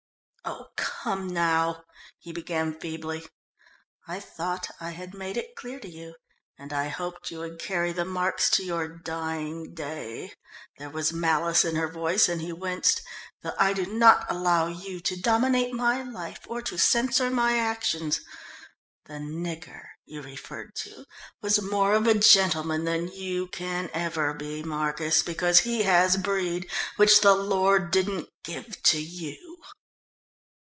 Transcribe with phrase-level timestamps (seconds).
[0.43, 1.83] "Oh, come now,"
[2.17, 3.27] he began feebly.
[4.07, 6.15] "I thought I had made it clear to you
[6.57, 10.33] and I hoped you would carry the marks to your dying day"
[10.79, 13.03] there was malice in her voice, and he winced
[13.43, 18.21] "that I do not allow you to dominate my life or to censor my actions.
[19.05, 21.05] The 'nigger' you referred to
[21.43, 26.67] was more of a gentleman than you can ever be, Marcus, because he has breed,
[26.95, 29.37] which the Lord didn't give to you."